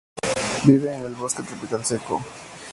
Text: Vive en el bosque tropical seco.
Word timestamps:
Vive 0.65 0.95
en 0.97 1.05
el 1.05 1.13
bosque 1.13 1.43
tropical 1.43 1.85
seco. 1.85 2.23